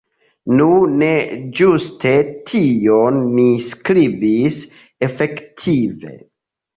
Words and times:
Nu, 0.59 0.67
ne 1.01 1.09
ĝuste 1.59 2.13
tion 2.51 3.19
ni 3.33 3.45
skribis 3.65 4.57
efektive. 5.09 6.15